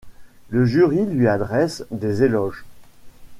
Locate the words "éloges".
2.23-2.65